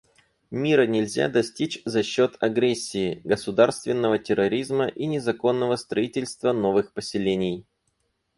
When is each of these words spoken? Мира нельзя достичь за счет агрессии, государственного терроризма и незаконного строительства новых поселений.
Мира 0.49 0.87
нельзя 0.87 1.29
достичь 1.29 1.79
за 1.85 2.01
счет 2.01 2.35
агрессии, 2.39 3.21
государственного 3.23 4.17
терроризма 4.17 4.87
и 4.87 5.05
незаконного 5.05 5.75
строительства 5.75 6.53
новых 6.53 6.91
поселений. 6.93 7.67